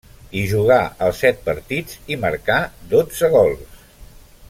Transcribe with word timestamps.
Hi 0.37 0.45
jugà 0.51 0.77
els 1.07 1.19
set 1.25 1.43
partits, 1.49 1.99
i 2.15 2.17
marcà 2.25 2.57
dotze 2.95 3.31
gols. 3.37 3.85